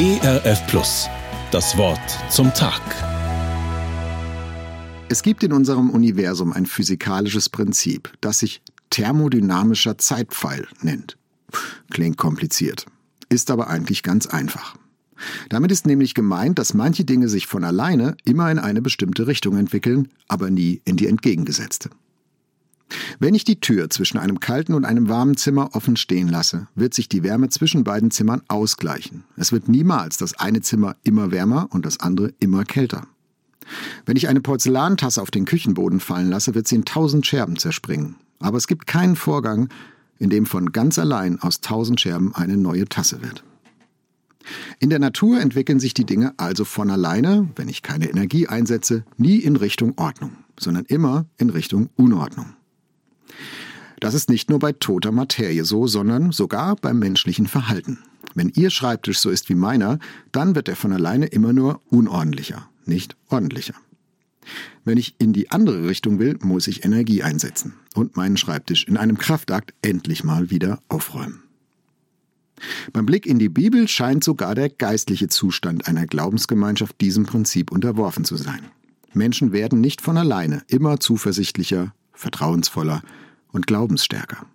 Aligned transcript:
ERF 0.00 0.66
Plus. 0.66 1.10
Das 1.50 1.76
Wort 1.76 2.00
zum 2.30 2.54
Tag. 2.54 2.80
Es 5.10 5.22
gibt 5.22 5.42
in 5.42 5.52
unserem 5.52 5.90
Universum 5.90 6.54
ein 6.54 6.64
physikalisches 6.64 7.50
Prinzip, 7.50 8.10
das 8.22 8.38
sich 8.38 8.62
thermodynamischer 8.88 9.98
Zeitpfeil 9.98 10.66
nennt. 10.80 11.18
Klingt 11.90 12.16
kompliziert, 12.16 12.86
ist 13.28 13.50
aber 13.50 13.68
eigentlich 13.68 14.02
ganz 14.02 14.24
einfach. 14.26 14.74
Damit 15.50 15.70
ist 15.70 15.86
nämlich 15.86 16.14
gemeint, 16.14 16.58
dass 16.58 16.72
manche 16.72 17.04
Dinge 17.04 17.28
sich 17.28 17.46
von 17.46 17.62
alleine 17.62 18.16
immer 18.24 18.50
in 18.50 18.58
eine 18.58 18.80
bestimmte 18.80 19.26
Richtung 19.26 19.58
entwickeln, 19.58 20.08
aber 20.28 20.48
nie 20.48 20.80
in 20.86 20.96
die 20.96 21.08
entgegengesetzte. 21.08 21.90
Wenn 23.18 23.34
ich 23.34 23.44
die 23.44 23.60
Tür 23.60 23.90
zwischen 23.90 24.18
einem 24.18 24.40
kalten 24.40 24.74
und 24.74 24.84
einem 24.84 25.08
warmen 25.08 25.36
Zimmer 25.36 25.74
offen 25.74 25.96
stehen 25.96 26.28
lasse, 26.28 26.66
wird 26.74 26.94
sich 26.94 27.08
die 27.08 27.22
Wärme 27.22 27.48
zwischen 27.48 27.84
beiden 27.84 28.10
Zimmern 28.10 28.42
ausgleichen. 28.48 29.24
Es 29.36 29.52
wird 29.52 29.68
niemals 29.68 30.16
das 30.16 30.38
eine 30.38 30.60
Zimmer 30.60 30.96
immer 31.02 31.30
wärmer 31.30 31.68
und 31.70 31.86
das 31.86 32.00
andere 32.00 32.32
immer 32.40 32.64
kälter. 32.64 33.06
Wenn 34.04 34.16
ich 34.16 34.28
eine 34.28 34.40
Porzellantasse 34.40 35.22
auf 35.22 35.30
den 35.30 35.44
Küchenboden 35.44 36.00
fallen 36.00 36.28
lasse, 36.28 36.54
wird 36.54 36.66
sie 36.66 36.76
in 36.76 36.84
tausend 36.84 37.26
Scherben 37.26 37.56
zerspringen. 37.56 38.16
Aber 38.40 38.56
es 38.56 38.66
gibt 38.66 38.86
keinen 38.86 39.16
Vorgang, 39.16 39.68
in 40.18 40.30
dem 40.30 40.46
von 40.46 40.72
ganz 40.72 40.98
allein 40.98 41.40
aus 41.40 41.60
tausend 41.60 42.00
Scherben 42.00 42.34
eine 42.34 42.56
neue 42.56 42.86
Tasse 42.86 43.22
wird. 43.22 43.44
In 44.78 44.90
der 44.90 44.98
Natur 44.98 45.40
entwickeln 45.40 45.80
sich 45.80 45.94
die 45.94 46.06
Dinge 46.06 46.32
also 46.38 46.64
von 46.64 46.90
alleine, 46.90 47.48
wenn 47.56 47.68
ich 47.68 47.82
keine 47.82 48.08
Energie 48.08 48.48
einsetze, 48.48 49.04
nie 49.16 49.36
in 49.36 49.56
Richtung 49.56 49.96
Ordnung, 49.98 50.32
sondern 50.58 50.86
immer 50.86 51.26
in 51.36 51.50
Richtung 51.50 51.90
Unordnung. 51.96 52.54
Das 54.00 54.14
ist 54.14 54.30
nicht 54.30 54.48
nur 54.48 54.58
bei 54.58 54.72
toter 54.72 55.12
Materie 55.12 55.64
so, 55.64 55.86
sondern 55.86 56.32
sogar 56.32 56.76
beim 56.76 56.98
menschlichen 56.98 57.46
Verhalten. 57.46 57.98
Wenn 58.34 58.50
Ihr 58.54 58.70
Schreibtisch 58.70 59.18
so 59.18 59.30
ist 59.30 59.48
wie 59.48 59.54
meiner, 59.54 59.98
dann 60.32 60.54
wird 60.54 60.68
er 60.68 60.76
von 60.76 60.92
alleine 60.92 61.26
immer 61.26 61.52
nur 61.52 61.80
unordentlicher, 61.90 62.68
nicht 62.86 63.16
ordentlicher. 63.28 63.74
Wenn 64.84 64.96
ich 64.96 65.16
in 65.18 65.32
die 65.32 65.50
andere 65.50 65.86
Richtung 65.86 66.18
will, 66.18 66.38
muss 66.42 66.66
ich 66.66 66.84
Energie 66.84 67.22
einsetzen 67.22 67.74
und 67.94 68.16
meinen 68.16 68.38
Schreibtisch 68.38 68.84
in 68.84 68.96
einem 68.96 69.18
Kraftakt 69.18 69.74
endlich 69.82 70.24
mal 70.24 70.50
wieder 70.50 70.80
aufräumen. 70.88 71.42
Beim 72.92 73.06
Blick 73.06 73.26
in 73.26 73.38
die 73.38 73.48
Bibel 73.48 73.88
scheint 73.88 74.24
sogar 74.24 74.54
der 74.54 74.70
geistliche 74.70 75.28
Zustand 75.28 75.86
einer 75.86 76.06
Glaubensgemeinschaft 76.06 77.00
diesem 77.00 77.26
Prinzip 77.26 77.70
unterworfen 77.70 78.24
zu 78.24 78.36
sein. 78.36 78.60
Menschen 79.12 79.52
werden 79.52 79.80
nicht 79.80 80.00
von 80.00 80.16
alleine 80.16 80.62
immer 80.68 81.00
zuversichtlicher, 81.00 81.94
vertrauensvoller 82.12 83.02
und 83.52 83.66
glaubensstärker. 83.66 84.46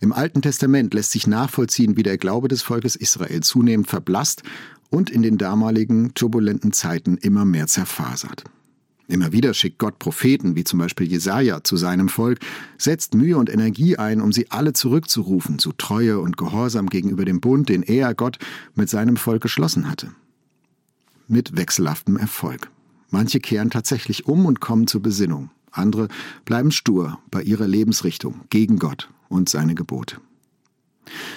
Im 0.00 0.12
Alten 0.12 0.42
Testament 0.42 0.94
lässt 0.94 1.10
sich 1.10 1.26
nachvollziehen, 1.26 1.96
wie 1.96 2.02
der 2.02 2.18
Glaube 2.18 2.48
des 2.48 2.62
Volkes 2.62 2.96
Israel 2.96 3.42
zunehmend 3.42 3.88
verblasst 3.88 4.42
und 4.90 5.10
in 5.10 5.22
den 5.22 5.38
damaligen 5.38 6.14
turbulenten 6.14 6.72
Zeiten 6.72 7.16
immer 7.16 7.44
mehr 7.44 7.66
zerfasert. 7.66 8.44
Immer 9.08 9.32
wieder 9.32 9.54
schickt 9.54 9.78
Gott 9.78 9.98
Propheten, 9.98 10.56
wie 10.56 10.64
zum 10.64 10.80
Beispiel 10.80 11.06
Jesaja, 11.06 11.62
zu 11.62 11.76
seinem 11.76 12.08
Volk, 12.08 12.40
setzt 12.76 13.14
Mühe 13.14 13.36
und 13.36 13.48
Energie 13.48 13.96
ein, 13.96 14.20
um 14.20 14.32
sie 14.32 14.50
alle 14.50 14.72
zurückzurufen 14.72 15.60
zu 15.60 15.72
Treue 15.72 16.18
und 16.18 16.36
Gehorsam 16.36 16.88
gegenüber 16.88 17.24
dem 17.24 17.40
Bund, 17.40 17.68
den 17.68 17.82
er, 17.84 18.14
Gott, 18.14 18.38
mit 18.74 18.90
seinem 18.90 19.16
Volk 19.16 19.42
geschlossen 19.42 19.88
hatte. 19.88 20.10
Mit 21.28 21.56
wechselhaftem 21.56 22.16
Erfolg. 22.16 22.68
Manche 23.10 23.38
kehren 23.38 23.70
tatsächlich 23.70 24.26
um 24.26 24.44
und 24.44 24.60
kommen 24.60 24.88
zur 24.88 25.02
Besinnung. 25.02 25.50
Andere 25.78 26.08
bleiben 26.44 26.70
stur 26.70 27.18
bei 27.30 27.42
ihrer 27.42 27.66
Lebensrichtung 27.66 28.42
gegen 28.50 28.78
Gott 28.78 29.10
und 29.28 29.48
seine 29.48 29.74
Gebote. 29.74 30.18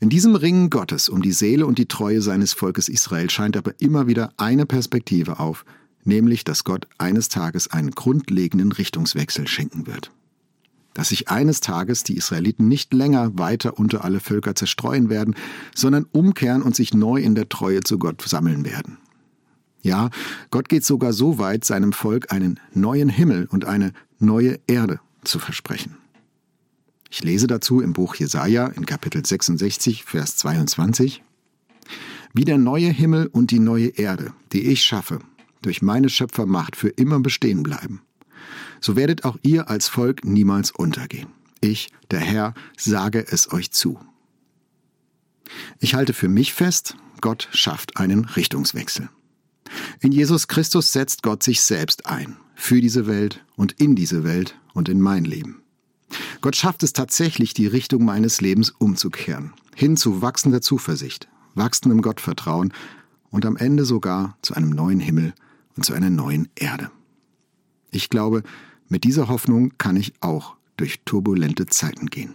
In 0.00 0.08
diesem 0.08 0.34
Ringen 0.34 0.70
Gottes 0.70 1.08
um 1.08 1.22
die 1.22 1.32
Seele 1.32 1.66
und 1.66 1.78
die 1.78 1.86
Treue 1.86 2.22
seines 2.22 2.52
Volkes 2.52 2.88
Israel 2.88 3.30
scheint 3.30 3.56
aber 3.56 3.74
immer 3.78 4.06
wieder 4.06 4.32
eine 4.36 4.66
Perspektive 4.66 5.38
auf, 5.38 5.64
nämlich 6.04 6.44
dass 6.44 6.64
Gott 6.64 6.86
eines 6.98 7.28
Tages 7.28 7.68
einen 7.68 7.90
grundlegenden 7.90 8.72
Richtungswechsel 8.72 9.46
schenken 9.46 9.86
wird. 9.86 10.10
Dass 10.94 11.10
sich 11.10 11.28
eines 11.28 11.60
Tages 11.60 12.02
die 12.02 12.16
Israeliten 12.16 12.68
nicht 12.68 12.92
länger 12.94 13.38
weiter 13.38 13.78
unter 13.78 14.04
alle 14.04 14.20
Völker 14.20 14.54
zerstreuen 14.54 15.08
werden, 15.08 15.36
sondern 15.74 16.06
umkehren 16.10 16.62
und 16.62 16.74
sich 16.74 16.94
neu 16.94 17.20
in 17.20 17.34
der 17.34 17.48
Treue 17.48 17.80
zu 17.80 17.98
Gott 17.98 18.22
sammeln 18.22 18.64
werden. 18.64 18.98
Ja, 19.82 20.10
Gott 20.50 20.68
geht 20.68 20.84
sogar 20.84 21.12
so 21.12 21.38
weit, 21.38 21.64
seinem 21.64 21.92
Volk 21.92 22.32
einen 22.32 22.60
neuen 22.72 23.08
Himmel 23.08 23.46
und 23.50 23.64
eine 23.64 23.92
neue 24.18 24.58
Erde 24.66 25.00
zu 25.24 25.38
versprechen. 25.38 25.96
Ich 27.10 27.24
lese 27.24 27.46
dazu 27.46 27.80
im 27.80 27.92
Buch 27.92 28.14
Jesaja 28.14 28.66
in 28.68 28.86
Kapitel 28.86 29.24
66, 29.24 30.04
Vers 30.04 30.36
22. 30.36 31.22
Wie 32.32 32.44
der 32.44 32.58
neue 32.58 32.90
Himmel 32.90 33.26
und 33.26 33.50
die 33.50 33.58
neue 33.58 33.88
Erde, 33.88 34.32
die 34.52 34.68
ich 34.68 34.82
schaffe, 34.82 35.18
durch 35.62 35.82
meine 35.82 36.08
Schöpfermacht 36.08 36.76
für 36.76 36.88
immer 36.88 37.18
bestehen 37.18 37.62
bleiben, 37.62 38.02
so 38.80 38.96
werdet 38.96 39.24
auch 39.24 39.38
ihr 39.42 39.68
als 39.68 39.88
Volk 39.88 40.24
niemals 40.24 40.70
untergehen. 40.70 41.28
Ich, 41.60 41.90
der 42.10 42.20
Herr, 42.20 42.54
sage 42.76 43.26
es 43.28 43.52
euch 43.52 43.72
zu. 43.72 43.98
Ich 45.80 45.94
halte 45.94 46.12
für 46.12 46.28
mich 46.28 46.52
fest, 46.52 46.96
Gott 47.20 47.48
schafft 47.52 47.96
einen 47.96 48.24
Richtungswechsel. 48.24 49.10
In 50.00 50.12
Jesus 50.12 50.48
Christus 50.48 50.92
setzt 50.92 51.22
Gott 51.22 51.42
sich 51.42 51.62
selbst 51.62 52.06
ein, 52.06 52.36
für 52.54 52.80
diese 52.80 53.06
Welt 53.06 53.44
und 53.56 53.72
in 53.72 53.94
diese 53.94 54.24
Welt 54.24 54.58
und 54.74 54.88
in 54.88 55.00
mein 55.00 55.24
Leben. 55.24 55.62
Gott 56.40 56.56
schafft 56.56 56.82
es 56.82 56.92
tatsächlich, 56.92 57.54
die 57.54 57.66
Richtung 57.66 58.04
meines 58.04 58.40
Lebens 58.40 58.70
umzukehren, 58.70 59.52
hin 59.74 59.96
zu 59.96 60.22
wachsender 60.22 60.60
Zuversicht, 60.60 61.28
wachsendem 61.54 62.02
Gottvertrauen 62.02 62.72
und 63.30 63.46
am 63.46 63.56
Ende 63.56 63.84
sogar 63.84 64.36
zu 64.42 64.54
einem 64.54 64.70
neuen 64.70 65.00
Himmel 65.00 65.34
und 65.76 65.84
zu 65.84 65.94
einer 65.94 66.10
neuen 66.10 66.48
Erde. 66.56 66.90
Ich 67.90 68.08
glaube, 68.08 68.42
mit 68.88 69.04
dieser 69.04 69.28
Hoffnung 69.28 69.72
kann 69.78 69.96
ich 69.96 70.14
auch 70.20 70.56
durch 70.76 71.00
turbulente 71.04 71.66
Zeiten 71.66 72.06
gehen. 72.06 72.34